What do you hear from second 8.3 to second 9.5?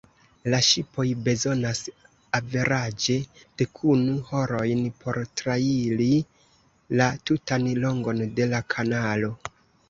de la kanalo.